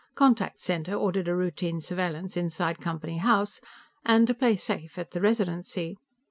[0.15, 3.61] "Contact Center ordered a routine surveillance inside Company House
[4.03, 5.95] and, to play safe, at the Residency.